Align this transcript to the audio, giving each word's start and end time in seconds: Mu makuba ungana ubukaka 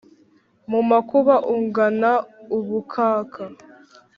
Mu 0.69 0.79
makuba 0.89 1.35
ungana 1.53 2.11
ubukaka 2.57 3.43